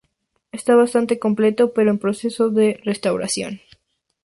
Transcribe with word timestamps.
Está 0.51 0.75
bastante 0.75 1.19
completo, 1.19 1.73
pero 1.75 1.91
en 1.91 1.99
proceso 1.99 2.49
de 2.49 2.79
restauración. 2.83 3.61